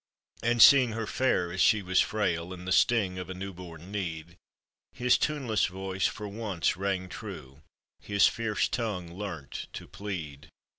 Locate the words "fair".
1.05-1.51